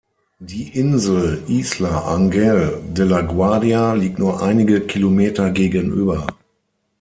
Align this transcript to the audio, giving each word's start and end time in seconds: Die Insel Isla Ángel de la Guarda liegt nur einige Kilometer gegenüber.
Die 0.39 0.69
Insel 0.79 1.43
Isla 1.47 2.11
Ángel 2.11 2.79
de 2.91 3.05
la 3.05 3.21
Guarda 3.21 3.93
liegt 3.93 4.17
nur 4.17 4.41
einige 4.41 4.81
Kilometer 4.81 5.51
gegenüber. 5.51 6.25